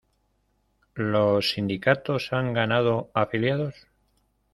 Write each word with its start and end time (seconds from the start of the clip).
¿Los 0.95 1.51
sindicatos 1.51 2.33
han 2.33 2.53
ganado 2.53 3.11
afiliados? 3.13 3.75